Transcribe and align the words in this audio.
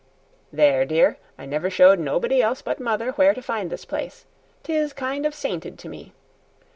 "There, 0.51 0.83
dear, 0.83 1.17
I 1.37 1.45
never 1.45 1.69
showed 1.69 1.99
nobody 1.99 2.41
else 2.41 2.63
but 2.63 2.79
mother 2.79 3.11
where 3.11 3.35
to 3.35 3.41
find 3.43 3.69
this 3.69 3.85
place; 3.85 4.25
'tis 4.63 4.93
kind 4.93 5.27
of 5.27 5.35
sainted 5.35 5.77
to 5.77 5.89
me. 5.89 6.13